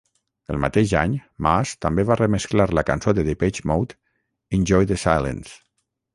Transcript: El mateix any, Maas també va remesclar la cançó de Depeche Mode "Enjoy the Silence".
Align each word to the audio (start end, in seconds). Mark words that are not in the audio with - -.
El 0.51 0.57
mateix 0.61 0.93
any, 1.01 1.11
Maas 1.47 1.73
també 1.87 2.05
va 2.13 2.17
remesclar 2.21 2.67
la 2.79 2.85
cançó 2.89 3.15
de 3.19 3.27
Depeche 3.29 3.67
Mode 3.75 4.01
"Enjoy 4.61 4.91
the 4.95 5.01
Silence". 5.05 5.55